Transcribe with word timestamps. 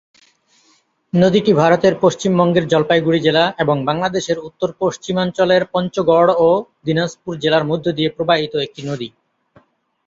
নদীটি 1.13 1.51
ভারতের 1.53 1.93
পশ্চিমবঙ্গের 2.03 2.65
জলপাইগুড়ি 2.67 3.19
জেলা 3.19 3.43
এবং 3.59 3.75
বাংলাদেশের 3.85 4.37
উত্তর-পশ্চিমাঞ্চলের 4.39 5.63
পঞ্চগড় 5.73 6.31
ও 6.39 6.49
দিনাজপুর 6.85 7.33
জেলার 7.43 7.63
মধ্য 7.65 7.85
দিয়ে 7.97 8.09
প্রবাহিত 8.09 8.53
একটি 8.65 8.81
নদী। 8.89 9.07